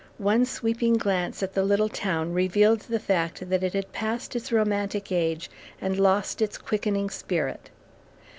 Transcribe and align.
One 0.17 0.45
sweeping 0.45 0.95
glance 0.97 1.43
at 1.43 1.53
the 1.53 1.61
little 1.61 1.87
town 1.87 2.33
revealed 2.33 2.79
the 2.79 2.97
fact 2.99 3.47
that 3.51 3.61
it 3.61 3.73
had 3.73 3.91
passed 3.93 4.35
its 4.35 4.51
romantic 4.51 5.11
age 5.11 5.47
and 5.79 5.99
lost 5.99 6.41
its 6.41 6.57
quickening 6.57 7.11
spirit. 7.11 7.69